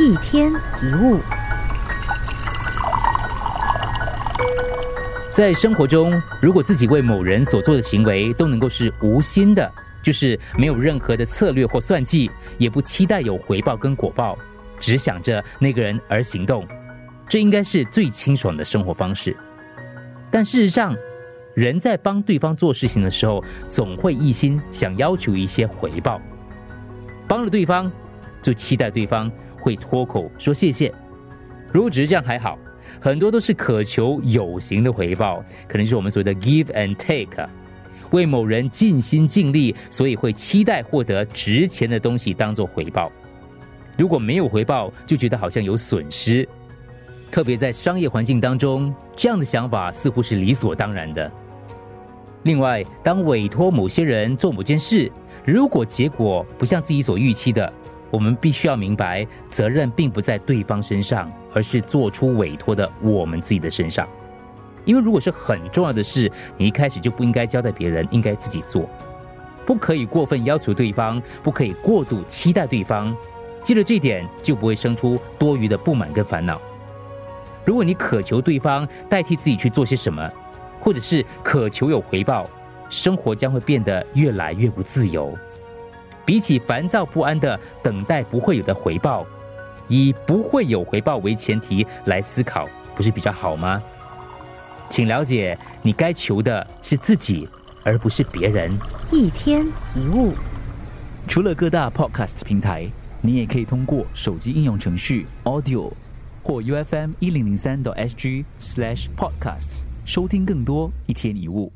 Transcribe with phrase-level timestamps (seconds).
[0.00, 1.20] 一天一物，
[5.32, 9.70] 在生活中，如果自己为某人所做的行为都能够是无心的，
[10.02, 12.28] 就是没有任何的策略或算计，
[12.58, 14.36] 也不期待有回报跟果报，
[14.80, 16.66] 只想着那个人而行动，
[17.28, 19.36] 这应该是最清爽的生活方式。
[20.28, 20.96] 但事实上，
[21.54, 26.20] 人在帮对方做事情的时候，总会一心想要求一些回报。
[27.28, 27.90] 帮了对方，
[28.42, 29.30] 就期待对方
[29.64, 30.92] 会脱口说谢谢。
[31.72, 32.58] 如果只是这样还好，
[33.00, 37.48] 很多都是渴求有形的回报，可能是我们所谓的 give and take，
[38.10, 43.10] 为某人尽心尽力，所以会期待获得值钱的东西当做回报。
[43.96, 46.46] 如果没有回报，就觉得好像有损失。
[47.30, 51.32] 特别在商业环境当中，这样的想法似乎是理所当然的。
[52.42, 55.10] 另外，当委托某些人做某件事，
[55.44, 57.72] 如果结果不像自己所预期的，
[58.14, 64.08] 我们必须要明白，责任并不在对方身上，而是做出委托的我们自己的身上。
[64.84, 68.88] 因为如果是很重要的事，你一开始就不应该交代别人，应该自己做，
[69.66, 73.12] 不可以过分要求对方，不可以过度期待对方。
[73.64, 76.62] 记得这点，就不会生出多余的不满跟烦恼。
[77.64, 80.30] 如果你渴求对方代替自己去做些什么，
[80.78, 82.48] 或者是渴求有回报，
[82.88, 85.36] 生活将会变得越来越不自由。
[86.24, 89.26] 比起烦躁不安的等待不会有的回报，
[89.88, 93.82] 以不会有回报为前提来思考，不是比较好吗？
[94.88, 97.48] 请了解，你该求的是自己，
[97.82, 98.70] 而不是别人。
[99.10, 100.32] 一天一物，
[101.26, 102.88] 除了各大 podcast 平台，
[103.20, 105.90] 你也可以通过手机应用程序 Audio
[106.42, 109.82] 或 UFM 一零零三 SG slash podcasts。
[110.04, 111.72] 收听更多一天一物。